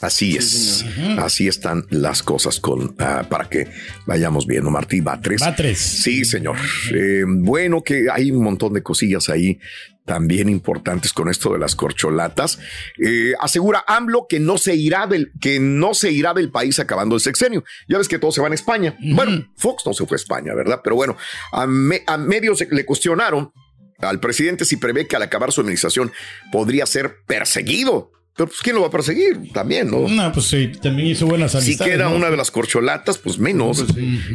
Así 0.00 0.34
es, 0.36 0.84
así 1.18 1.46
están 1.46 1.84
las 1.90 2.22
cosas 2.22 2.58
con 2.58 2.94
ah, 2.98 3.26
para 3.28 3.48
que 3.50 3.68
vayamos 4.06 4.46
viendo. 4.46 4.70
Martí 4.70 5.00
Batres. 5.00 5.40
Batres. 5.40 5.78
Sí, 5.78 6.24
señor. 6.24 6.56
Eh, 6.94 7.24
bueno, 7.26 7.82
que 7.82 8.06
hay 8.10 8.30
un 8.30 8.42
montón 8.42 8.72
de 8.72 8.82
cosillas 8.82 9.28
ahí 9.28 9.58
también 10.06 10.48
importantes 10.48 11.12
con 11.12 11.28
esto 11.28 11.52
de 11.52 11.58
las 11.58 11.76
corcholatas. 11.76 12.58
Eh, 12.98 13.34
asegura 13.40 13.84
AMLO 13.86 14.26
que 14.28 14.40
no 14.40 14.56
se 14.58 14.74
irá 14.74 15.06
del 15.06 15.32
que 15.40 15.60
no 15.60 15.92
se 15.94 16.10
irá 16.10 16.32
del 16.32 16.50
país 16.50 16.78
acabando 16.80 17.14
el 17.14 17.20
sexenio. 17.20 17.62
Ya 17.86 17.98
ves 17.98 18.08
que 18.08 18.18
todos 18.18 18.34
se 18.34 18.40
van 18.40 18.52
a 18.52 18.54
España. 18.54 18.96
Bueno, 19.14 19.46
Fox 19.56 19.82
no 19.86 19.92
se 19.92 20.06
fue 20.06 20.14
a 20.14 20.20
España, 20.20 20.54
¿verdad? 20.54 20.80
Pero 20.82 20.96
bueno, 20.96 21.16
a, 21.52 21.66
me- 21.66 22.02
a 22.06 22.16
medios 22.16 22.64
le 22.70 22.86
cuestionaron 22.86 23.52
al 23.98 24.18
presidente 24.18 24.64
si 24.64 24.76
prevé 24.78 25.06
que 25.06 25.14
al 25.16 25.22
acabar 25.22 25.52
su 25.52 25.60
administración 25.60 26.10
podría 26.50 26.86
ser 26.86 27.16
perseguido. 27.26 28.12
Pero 28.40 28.48
pues, 28.48 28.60
¿quién 28.62 28.74
lo 28.74 28.80
va 28.80 28.88
a 28.88 28.90
perseguir? 28.90 29.52
También, 29.52 29.90
¿no? 29.90 30.08
No, 30.08 30.32
pues 30.32 30.46
sí, 30.46 30.72
también 30.80 31.08
hizo 31.08 31.26
buenas 31.26 31.52
Si 31.52 31.58
amistades. 31.58 31.92
queda 31.92 32.08
¿no? 32.08 32.16
una 32.16 32.30
de 32.30 32.38
las 32.38 32.50
corcholatas, 32.50 33.18
pues 33.18 33.38
menos. 33.38 33.84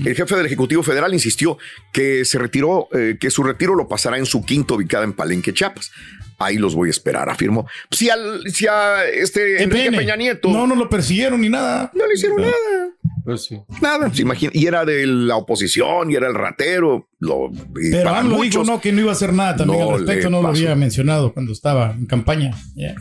El 0.06 0.16
jefe 0.16 0.36
del 0.36 0.46
Ejecutivo 0.46 0.84
Federal 0.84 1.12
insistió 1.12 1.58
que 1.92 2.24
se 2.24 2.38
retiró, 2.38 2.88
eh, 2.94 3.18
que 3.20 3.32
su 3.32 3.42
retiro 3.42 3.74
lo 3.74 3.88
pasará 3.88 4.20
en 4.20 4.28
su 4.28 4.46
quinta 4.46 4.76
ubicada 4.76 5.06
en 5.06 5.14
Palenque, 5.14 5.56
Chiapas. 5.56 5.92
Ahí 6.38 6.58
los 6.58 6.76
voy 6.76 6.90
a 6.90 6.92
esperar, 6.92 7.30
afirmó. 7.32 7.68
Si, 7.90 8.12
al, 8.12 8.44
si 8.52 8.68
a 8.68 9.06
este 9.06 9.64
Enrique. 9.64 9.92
Peña 9.92 10.16
Nieto 10.16 10.50
No, 10.50 10.68
no 10.68 10.76
lo 10.76 10.88
persiguieron 10.88 11.42
ni 11.42 11.50
nada. 11.50 11.90
no 11.96 12.06
le 12.06 12.14
hicieron 12.14 12.42
nada. 12.44 12.54
Pues 13.26 13.46
sí. 13.46 13.60
Nada, 13.82 14.14
se 14.14 14.22
imagina. 14.22 14.52
Y 14.54 14.68
era 14.68 14.86
de 14.86 15.08
la 15.08 15.36
oposición, 15.36 16.12
y 16.12 16.16
era 16.16 16.28
el 16.28 16.36
ratero. 16.36 17.10
Lo, 17.18 17.50
Pero 17.74 18.10
AMLO 18.10 18.36
dijo 18.36 18.60
muchos, 18.60 18.68
no, 18.68 18.80
que 18.80 18.92
no 18.92 19.02
iba 19.02 19.10
a 19.10 19.14
hacer 19.14 19.34
nada 19.34 19.56
también 19.56 19.80
no 19.80 19.90
al 19.90 19.98
respecto, 20.00 20.30
no 20.30 20.42
lo 20.44 20.50
pasó. 20.50 20.62
había 20.62 20.76
mencionado 20.76 21.34
cuando 21.34 21.54
estaba 21.54 21.92
en 21.92 22.06
campaña. 22.06 22.52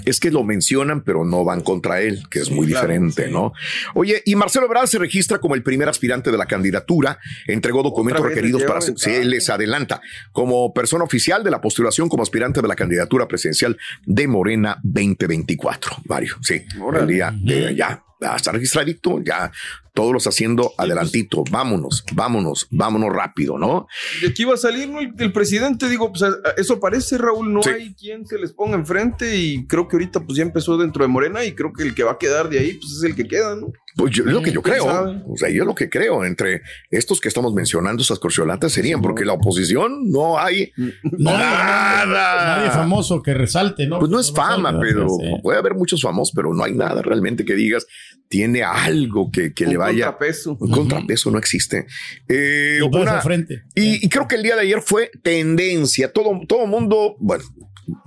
Es 0.06 0.18
que 0.18 0.30
lo 0.30 0.44
mencionan, 0.44 1.02
pero 1.02 1.26
no 1.26 1.44
van 1.44 1.60
contra 1.60 2.00
él, 2.00 2.22
que 2.30 2.38
es 2.38 2.50
muy 2.50 2.68
claro, 2.68 2.88
diferente, 2.88 3.28
¿no? 3.28 3.52
Oye, 3.94 4.22
y 4.24 4.34
Marcelo 4.34 4.64
Ebrard 4.64 4.86
se 4.86 4.98
registra 4.98 5.40
como 5.40 5.54
el 5.54 5.62
primer 5.62 5.90
aspirante 5.90 6.30
de 6.30 6.38
la 6.38 6.46
candidatura, 6.46 7.18
entregó 7.46 7.82
documentos 7.82 8.24
requeridos 8.24 8.62
para... 8.62 8.80
Se 8.80 9.24
les 9.26 9.50
adelanta 9.50 10.00
como 10.32 10.72
persona 10.72 11.04
oficial 11.04 11.44
de 11.44 11.50
la 11.50 11.60
postulación 11.60 12.08
como 12.08 12.22
aspirante 12.22 12.62
de 12.62 12.68
la 12.68 12.76
candidatura 12.76 13.28
presidencial 13.28 13.76
de 14.06 14.26
Morena 14.26 14.78
2024, 14.84 15.96
Mario. 16.06 16.36
Sí, 16.40 16.62
el 16.98 17.06
día 17.06 17.34
de 17.36 17.74
ya. 17.74 18.02
ya 18.20 18.36
está 18.36 18.52
registradito, 18.52 19.20
ya 19.22 19.50
todos 19.94 20.12
los 20.12 20.26
haciendo 20.26 20.72
adelantito. 20.76 21.44
Vámonos, 21.50 22.04
vámonos, 22.14 22.66
vámonos 22.70 23.12
rápido, 23.14 23.56
¿no? 23.58 23.86
De 24.20 24.28
aquí 24.28 24.44
va 24.44 24.54
a 24.54 24.56
salir 24.58 24.88
¿no? 24.88 24.98
el, 24.98 25.12
el 25.18 25.32
presidente, 25.32 25.88
digo, 25.88 26.12
pues 26.12 26.24
eso 26.56 26.80
parece, 26.80 27.16
Raúl, 27.16 27.52
no 27.52 27.62
Sí. 27.62 27.70
hay 27.70 27.94
quien 27.94 28.26
se 28.26 28.38
les 28.38 28.52
ponga 28.52 28.74
enfrente 28.76 29.36
y 29.36 29.66
creo 29.66 29.86
que 29.88 29.96
ahorita 29.96 30.20
pues 30.20 30.36
ya 30.36 30.42
empezó 30.42 30.76
dentro 30.76 31.04
de 31.04 31.08
Morena 31.08 31.44
y 31.44 31.52
creo 31.52 31.72
que 31.72 31.84
el 31.84 31.94
que 31.94 32.02
va 32.02 32.12
a 32.12 32.18
quedar 32.18 32.48
de 32.50 32.58
ahí 32.58 32.72
pues 32.74 32.92
es 32.92 33.02
el 33.04 33.14
que 33.14 33.26
queda, 33.28 33.54
¿no? 33.54 33.72
Pues 33.96 34.10
yo, 34.12 34.24
lo 34.24 34.42
que 34.42 34.50
yo 34.50 34.60
¿Quién 34.60 34.74
creo. 34.78 34.84
sabe? 34.86 35.22
O 35.28 35.36
sea, 35.36 35.48
yo 35.50 35.64
lo 35.64 35.72
que 35.76 35.88
creo 35.88 36.24
entre 36.24 36.62
estos 36.90 37.20
que 37.20 37.28
estamos 37.28 37.54
mencionando, 37.54 38.02
esas 38.02 38.18
corcholatas 38.18 38.72
serían, 38.72 39.00
porque 39.00 39.24
la 39.24 39.34
oposición 39.34 40.10
no 40.10 40.36
hay 40.36 40.72
nada. 41.04 42.56
Nadie 42.58 42.70
famoso 42.70 43.22
que 43.22 43.34
resalte, 43.34 43.86
¿no? 43.86 44.00
Pues 44.00 44.10
no 44.10 44.18
es 44.18 44.32
fama, 44.32 44.78
pero 44.80 45.08
sí. 45.08 45.30
puede 45.44 45.58
haber 45.58 45.74
muchos 45.74 46.02
famosos, 46.02 46.32
pero 46.34 46.52
no 46.52 46.64
hay 46.64 46.72
nada 46.74 47.02
realmente 47.02 47.44
que 47.44 47.54
digas 47.54 47.86
tiene 48.28 48.62
algo 48.64 49.30
que, 49.30 49.52
que 49.54 49.64
Un 49.66 49.70
vaya. 49.84 50.06
contrapeso. 50.06 50.56
Un 50.60 50.70
contrapeso 50.70 51.30
no 51.30 51.38
existe. 51.38 51.86
Eh, 52.28 52.80
Y 52.84 52.90
todo 52.90 53.02
una- 53.02 53.12
eso 53.18 53.22
frente. 53.22 53.62
y, 53.74 54.04
y 54.04 54.08
creo 54.08 54.26
que 54.28 54.36
el 54.36 54.42
día 54.42 54.54
de 54.56 54.62
ayer 54.62 54.80
fue 54.82 55.10
tendencia. 55.22 56.12
Todo, 56.12 56.40
todo 56.48 56.66
mundo, 56.66 57.16
bueno, 57.20 57.44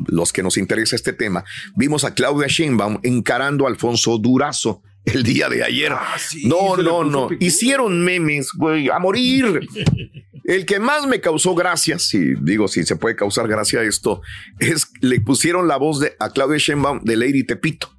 los 0.07 0.33
que 0.33 0.41
nos 0.43 0.57
interesa 0.57 0.95
este 0.95 1.13
tema, 1.13 1.43
vimos 1.75 2.03
a 2.03 2.13
Claudia 2.13 2.47
Sheinbaum 2.47 2.99
encarando 3.03 3.65
a 3.65 3.69
Alfonso 3.69 4.17
Durazo 4.17 4.81
el 5.05 5.23
día 5.23 5.47
de 5.49 5.63
ayer. 5.63 5.91
Ah, 5.93 6.15
sí, 6.17 6.47
no, 6.47 6.75
no, 6.77 7.03
no. 7.03 7.27
picudo. 7.27 7.45
Hicieron 7.47 8.03
memes, 8.03 8.49
güey, 8.57 8.89
a 8.89 8.99
morir. 8.99 9.61
El 10.43 10.65
que 10.65 10.79
más 10.79 11.05
me 11.07 11.19
causó 11.19 11.55
gracia, 11.55 11.99
si 11.99 12.33
digo, 12.41 12.67
si 12.69 12.83
se 12.83 12.95
puede 12.95 13.15
causar 13.17 13.47
gracia 13.49 13.81
esto, 13.83 14.21
es 14.59 14.87
le 15.01 15.19
pusieron 15.19 15.67
la 15.67 15.75
voz 15.77 15.99
de, 15.99 16.15
a 16.19 16.29
Claudia 16.31 16.57
Sheinbaum 16.57 17.01
de 17.03 17.17
Lady 17.17 17.43
Tepito. 17.45 17.89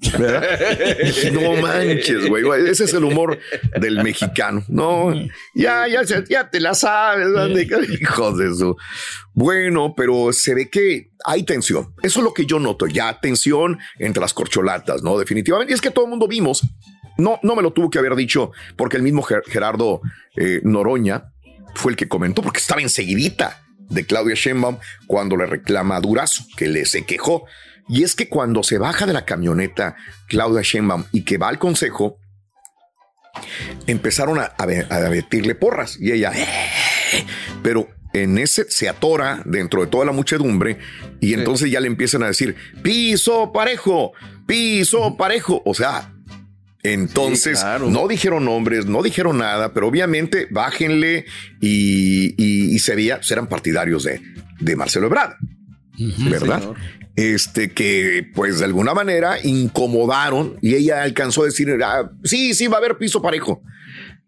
No 1.32 1.52
manches, 1.60 2.28
güey. 2.28 2.44
Ese 2.68 2.84
es 2.84 2.94
el 2.94 3.04
humor 3.04 3.38
del 3.80 4.02
mexicano. 4.02 4.64
No, 4.68 5.12
ya, 5.54 5.86
ya, 5.88 6.02
ya 6.28 6.50
te 6.50 6.60
la 6.60 6.74
sabes. 6.74 7.32
¿dónde? 7.32 7.68
Hijo 8.00 8.32
de 8.36 8.54
su. 8.54 8.76
Bueno, 9.34 9.94
pero 9.96 10.32
se 10.32 10.54
ve 10.54 10.68
que 10.68 11.10
hay 11.24 11.42
tensión. 11.44 11.94
Eso 12.02 12.20
es 12.20 12.24
lo 12.24 12.32
que 12.34 12.46
yo 12.46 12.58
noto. 12.58 12.86
Ya 12.86 13.18
tensión 13.20 13.78
entre 13.98 14.20
las 14.20 14.34
corcholatas, 14.34 15.02
¿no? 15.02 15.18
Definitivamente. 15.18 15.72
Y 15.72 15.74
es 15.74 15.80
que 15.80 15.90
todo 15.90 16.04
el 16.04 16.10
mundo 16.10 16.28
vimos. 16.28 16.62
No, 17.18 17.40
no 17.42 17.56
me 17.56 17.62
lo 17.62 17.72
tuvo 17.72 17.90
que 17.90 17.98
haber 17.98 18.14
dicho 18.14 18.52
porque 18.76 18.96
el 18.96 19.02
mismo 19.02 19.22
Ger- 19.24 19.42
Gerardo 19.48 20.00
eh, 20.36 20.60
Noroña 20.62 21.32
fue 21.74 21.90
el 21.92 21.96
que 21.96 22.06
comentó 22.08 22.42
porque 22.42 22.60
estaba 22.60 22.80
enseguidita 22.80 23.60
de 23.90 24.06
Claudia 24.06 24.36
Sheinbaum 24.36 24.78
cuando 25.08 25.36
le 25.36 25.46
reclama 25.46 25.96
a 25.96 26.00
Durazo, 26.00 26.44
que 26.56 26.68
le 26.68 26.84
se 26.84 27.04
quejó. 27.04 27.44
Y 27.88 28.02
es 28.04 28.14
que 28.14 28.28
cuando 28.28 28.62
se 28.62 28.78
baja 28.78 29.06
de 29.06 29.12
la 29.14 29.24
camioneta 29.24 29.96
Claudia 30.28 30.62
Sheinbaum 30.62 31.04
y 31.12 31.22
que 31.24 31.38
va 31.38 31.48
al 31.48 31.58
consejo, 31.58 32.18
empezaron 33.86 34.38
a, 34.38 34.44
a, 34.44 34.66
ve- 34.66 34.86
a 34.90 34.98
batirle 35.08 35.54
porras 35.54 35.96
y 36.00 36.12
ella, 36.12 36.32
"Eh". 36.34 36.46
pero 37.62 37.88
en 38.12 38.38
ese 38.38 38.70
se 38.70 38.88
atora 38.88 39.42
dentro 39.44 39.80
de 39.82 39.86
toda 39.86 40.04
la 40.04 40.12
muchedumbre 40.12 40.78
y 41.20 41.34
entonces 41.34 41.70
ya 41.70 41.80
le 41.80 41.86
empiezan 41.86 42.22
a 42.22 42.26
decir 42.28 42.56
piso 42.82 43.52
parejo, 43.52 44.12
piso 44.46 45.16
parejo, 45.16 45.62
o 45.64 45.74
sea, 45.74 46.12
entonces, 46.82 47.58
Sí, 47.58 47.64
claro. 47.64 47.90
no 47.90 48.08
dijeron 48.08 48.44
nombres, 48.44 48.86
no 48.86 49.02
dijeron 49.02 49.38
nada, 49.38 49.72
pero 49.74 49.88
obviamente 49.88 50.46
bájenle 50.50 51.26
y, 51.60 52.34
y- 52.42 52.74
y 52.74 52.78
se 52.78 52.94
veía, 52.96 53.16
pues, 53.16 53.30
eran 53.30 53.46
partidarios 53.46 54.04
de, 54.04 54.20
de 54.60 54.76
Marcelo 54.76 55.06
Ebrard, 55.06 55.34
¿verdad? 56.30 56.60
señor. 56.60 56.76
este 57.16 57.70
que, 57.72 58.30
pues 58.34 58.60
de 58.60 58.64
alguna 58.64 58.94
manera 58.94 59.38
incomodaron 59.44 60.56
y 60.62 60.74
ella 60.74 61.02
alcanzó 61.02 61.42
a 61.42 61.46
decir, 61.46 61.68
"Ah, 61.84 62.10
sí, 62.24 62.54
sí, 62.54 62.66
va 62.68 62.76
a 62.76 62.78
haber 62.78 62.96
piso 62.98 63.20
parejo. 63.20 63.62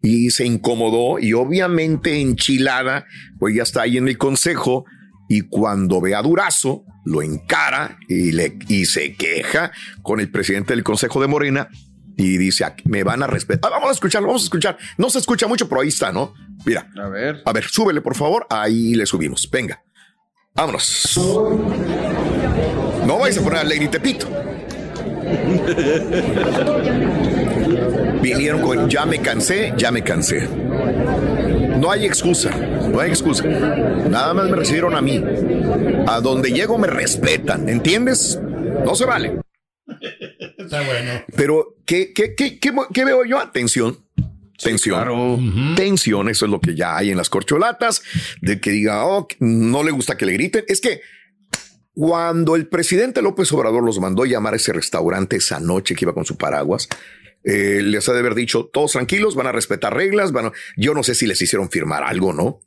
Y 0.01 0.31
se 0.31 0.45
incomodó 0.45 1.19
y 1.19 1.33
obviamente 1.33 2.19
enchilada, 2.19 3.05
pues 3.39 3.55
ya 3.55 3.63
está 3.63 3.83
ahí 3.83 3.97
en 3.97 4.07
el 4.07 4.17
consejo 4.17 4.85
y 5.29 5.41
cuando 5.41 6.01
ve 6.01 6.15
a 6.15 6.21
Durazo, 6.21 6.83
lo 7.05 7.21
encara 7.21 7.97
y, 8.09 8.31
le, 8.31 8.57
y 8.67 8.85
se 8.85 9.13
queja 9.13 9.71
con 10.01 10.19
el 10.19 10.29
presidente 10.29 10.73
del 10.73 10.83
consejo 10.83 11.21
de 11.21 11.27
Morena 11.27 11.69
y 12.17 12.37
dice, 12.37 12.65
"Aquí 12.65 12.83
me 12.89 13.03
van 13.03 13.23
a 13.23 13.27
respetar. 13.27 13.71
Ah, 13.71 13.75
vamos 13.75 13.89
a 13.89 13.93
escucharlo, 13.93 14.27
vamos 14.27 14.41
a 14.41 14.45
escuchar. 14.45 14.77
No 14.97 15.09
se 15.09 15.19
escucha 15.19 15.47
mucho, 15.47 15.69
pero 15.69 15.81
ahí 15.81 15.87
está, 15.87 16.11
¿no? 16.11 16.33
Mira. 16.65 16.89
A 17.01 17.07
ver. 17.07 17.41
A 17.45 17.53
ver, 17.53 17.63
súbele, 17.63 18.01
por 18.01 18.15
favor. 18.15 18.45
Ahí 18.49 18.95
le 18.95 19.05
subimos. 19.05 19.49
Venga. 19.49 19.81
Vámonos. 20.53 21.17
No 23.05 23.19
vais 23.19 23.37
a 23.37 23.41
poner 23.41 23.59
a 23.59 23.63
Lady 23.63 23.87
Tepito. 23.87 24.27
Vinieron 28.21 28.61
con 28.61 28.89
ya 28.89 29.05
me 29.05 29.19
cansé, 29.19 29.73
ya 29.77 29.91
me 29.91 30.03
cansé. 30.03 30.47
No 31.79 31.89
hay 31.89 32.05
excusa, 32.05 32.51
no 32.51 32.99
hay 32.99 33.09
excusa. 33.09 33.45
Nada 33.45 34.33
más 34.33 34.49
me 34.49 34.55
recibieron 34.55 34.95
a 34.95 35.01
mí. 35.01 35.23
A 36.07 36.19
donde 36.19 36.51
llego 36.51 36.77
me 36.77 36.87
respetan, 36.87 37.67
¿entiendes? 37.69 38.39
No 38.85 38.93
se 38.93 39.05
vale. 39.05 39.39
Está 40.57 40.81
bueno. 40.85 41.23
Pero, 41.35 41.75
¿qué, 41.85 42.13
qué, 42.13 42.35
qué, 42.35 42.59
qué, 42.59 43.05
veo 43.05 43.25
yo? 43.25 43.39
Tensión. 44.63 44.99
Tensión. 44.99 45.75
Tensión, 45.75 46.29
eso 46.29 46.45
es 46.45 46.51
lo 46.51 46.59
que 46.61 46.75
ya 46.75 46.97
hay 46.97 47.11
en 47.11 47.17
las 47.17 47.29
corcholatas, 47.29 48.01
de 48.41 48.59
que 48.59 48.71
diga, 48.71 49.05
oh, 49.05 49.27
no 49.39 49.83
le 49.83 49.91
gusta 49.91 50.17
que 50.17 50.25
le 50.25 50.33
griten. 50.33 50.63
Es 50.67 50.81
que 50.81 51.01
cuando 51.93 52.55
el 52.55 52.67
presidente 52.67 53.21
López 53.21 53.51
Obrador 53.51 53.83
los 53.83 53.99
mandó 53.99 54.25
llamar 54.25 54.53
a 54.53 54.57
ese 54.57 54.73
restaurante 54.73 55.35
esa 55.37 55.59
noche 55.59 55.95
que 55.95 56.05
iba 56.05 56.13
con 56.13 56.25
su 56.25 56.37
paraguas, 56.37 56.87
eh, 57.43 57.81
les 57.83 58.07
ha 58.07 58.13
de 58.13 58.19
haber 58.19 58.35
dicho, 58.35 58.69
todos 58.71 58.93
tranquilos, 58.93 59.35
van 59.35 59.47
a 59.47 59.51
respetar 59.51 59.93
reglas, 59.93 60.31
van 60.31 60.45
a- 60.47 60.51
yo 60.77 60.93
no 60.93 61.03
sé 61.03 61.15
si 61.15 61.25
les 61.27 61.41
hicieron 61.41 61.69
firmar 61.69 62.03
algo, 62.03 62.33
¿no? 62.33 62.61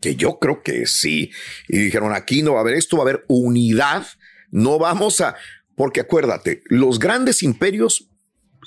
Que 0.00 0.16
yo 0.16 0.38
creo 0.38 0.62
que 0.62 0.86
sí. 0.86 1.30
Y 1.68 1.78
dijeron, 1.78 2.12
aquí 2.14 2.42
no 2.42 2.52
va 2.52 2.58
a 2.58 2.62
haber 2.62 2.74
esto, 2.74 2.96
va 2.96 3.02
a 3.02 3.06
haber 3.08 3.24
unidad, 3.28 4.06
no 4.50 4.78
vamos 4.78 5.20
a, 5.20 5.34
porque 5.76 6.00
acuérdate, 6.00 6.62
los 6.66 6.98
grandes 6.98 7.42
imperios 7.42 8.08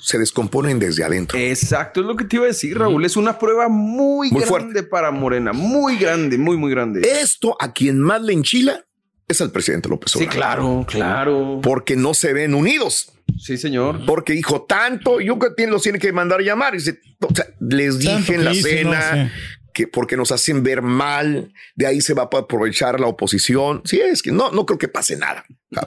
se 0.00 0.18
descomponen 0.18 0.78
desde 0.78 1.04
adentro. 1.04 1.38
Exacto, 1.38 2.00
es 2.00 2.06
lo 2.06 2.16
que 2.16 2.24
te 2.24 2.36
iba 2.36 2.44
a 2.44 2.48
decir, 2.48 2.78
Raúl. 2.78 3.04
Es 3.04 3.16
una 3.16 3.38
prueba 3.38 3.68
muy, 3.68 4.30
Muy 4.30 4.44
grande 4.44 4.82
para 4.82 5.10
Morena. 5.10 5.52
Muy 5.52 5.96
grande, 5.96 6.38
muy, 6.38 6.56
muy 6.56 6.70
grande. 6.70 7.00
Esto 7.20 7.56
a 7.60 7.72
quien 7.72 8.00
más 8.00 8.22
le 8.22 8.32
enchila 8.32 8.84
es 9.26 9.40
al 9.40 9.50
presidente 9.50 9.88
López 9.88 10.12
Sí, 10.12 10.18
Obrador. 10.24 10.34
claro, 10.34 10.86
claro. 10.88 11.60
Porque 11.62 11.96
no 11.96 12.14
se 12.14 12.32
ven 12.32 12.54
unidos. 12.54 13.12
Sí, 13.38 13.58
señor. 13.58 14.06
Porque 14.06 14.32
dijo 14.32 14.62
tanto, 14.62 15.20
yo 15.20 15.38
que 15.38 15.66
los 15.66 15.82
tiene 15.82 15.98
que 15.98 16.12
mandar 16.12 16.40
llamar. 16.40 16.74
Y 16.74 16.78
dice, 16.78 17.00
o 17.20 17.34
sea, 17.34 17.46
les 17.60 17.98
dije 17.98 18.14
Tanto 18.14 18.32
en 18.32 18.44
la 18.44 18.50
no 18.52 18.56
cena. 18.56 19.32
Que 19.78 19.86
porque 19.86 20.16
nos 20.16 20.32
hacen 20.32 20.64
ver 20.64 20.82
mal, 20.82 21.52
de 21.76 21.86
ahí 21.86 22.00
se 22.00 22.12
va 22.12 22.22
a 22.24 22.36
aprovechar 22.36 22.98
la 22.98 23.06
oposición. 23.06 23.82
Sí, 23.84 24.00
es 24.00 24.22
que 24.22 24.32
no, 24.32 24.50
no 24.50 24.66
creo 24.66 24.76
que 24.76 24.88
pase 24.88 25.16
nada. 25.16 25.44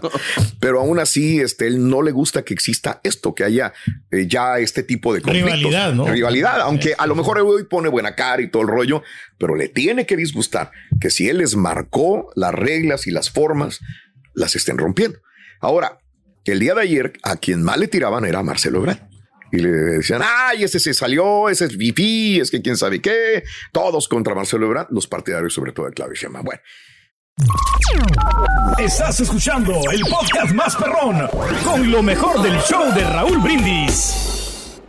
Pero 0.62 0.80
aún 0.80 0.98
así, 0.98 1.42
este, 1.42 1.68
él 1.68 1.90
no 1.90 2.02
le 2.02 2.12
gusta 2.12 2.44
que 2.44 2.54
exista 2.54 3.02
esto, 3.04 3.36
que 3.36 3.44
haya 3.44 3.74
eh, 4.10 4.28
ya 4.30 4.60
este 4.60 4.84
tipo 4.84 5.14
de 5.14 5.22
conflictos. 5.22 5.56
Rivalidad, 5.56 5.94
¿no? 5.94 6.06
Rivalidad, 6.06 6.62
aunque 6.62 6.96
a 6.98 7.06
lo 7.06 7.16
mejor 7.16 7.40
hoy 7.40 7.66
pone 7.66 7.90
buena 7.90 8.16
cara 8.16 8.42
y 8.42 8.50
todo 8.50 8.62
el 8.62 8.70
rollo, 8.70 9.04
pero 9.38 9.58
le 9.58 9.68
tiene 9.68 10.06
que 10.06 10.16
disgustar 10.16 10.72
que 11.02 11.10
si 11.10 11.28
él 11.28 11.40
les 11.40 11.58
marcó 11.58 12.32
las 12.38 12.54
reglas 12.54 13.08
y 13.08 13.12
las 13.12 13.30
formas, 13.30 13.82
las 14.34 14.56
estén 14.56 14.78
rompiendo. 14.78 15.20
Ahora, 15.60 16.00
el 16.46 16.62
día 16.62 16.76
de 16.76 16.82
ayer, 16.84 17.14
a 17.24 17.36
quien 17.36 17.62
más 17.62 17.78
le 17.78 17.90
tiraban 17.90 18.24
era 18.24 18.42
Marcelo 18.42 18.80
Ebrard. 18.80 19.11
Y 19.52 19.58
le 19.58 19.70
decían, 19.70 20.22
ay, 20.24 20.64
ese 20.64 20.80
se 20.80 20.94
salió, 20.94 21.50
ese 21.50 21.66
es 21.66 21.78
Fifi, 21.78 22.40
es 22.40 22.50
que 22.52 22.62
quién 22.62 22.78
sabe 22.78 23.02
qué. 23.02 23.44
Todos 23.72 24.08
contra 24.08 24.34
Marcelo 24.34 24.66
Ebrard, 24.66 24.88
los 24.92 25.08
partidarios 25.08 25.54
sobre 25.54 25.74
todo 25.74 25.88
de 25.88 25.94
Claudio 25.94 26.16
Sheinbaum. 26.16 26.46
Bueno, 26.46 26.62
Estás 28.78 29.20
escuchando 29.20 29.74
el 29.92 30.02
podcast 30.02 30.54
más 30.54 30.76
perrón 30.76 31.28
con 31.64 31.92
lo 31.92 32.02
mejor 32.04 32.42
del 32.42 32.58
show 32.62 32.94
de 32.94 33.04
Raúl 33.04 33.40
Brindis. 33.40 34.80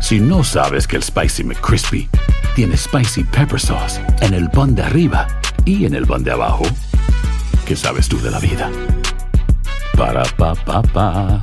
Si 0.00 0.20
no 0.20 0.44
sabes 0.44 0.86
que 0.86 0.96
el 0.96 1.02
Spicy 1.02 1.44
McCrispy 1.44 2.08
tiene 2.54 2.76
Spicy 2.76 3.24
Pepper 3.24 3.60
Sauce 3.60 4.00
en 4.20 4.34
el 4.34 4.50
pan 4.50 4.74
de 4.74 4.82
arriba 4.82 5.26
y 5.64 5.86
en 5.86 5.94
el 5.94 6.06
pan 6.06 6.22
de 6.22 6.32
abajo, 6.32 6.64
¿qué 7.66 7.74
sabes 7.76 8.08
tú 8.08 8.20
de 8.20 8.30
la 8.30 8.38
vida? 8.38 8.70
Para, 9.96 10.24
pa, 10.36 10.54
pa, 10.54 10.82
pa. 10.82 11.42